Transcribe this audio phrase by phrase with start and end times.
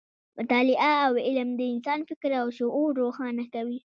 [0.39, 3.79] مطالعه او علم د انسان فکر او شعور روښانه کوي.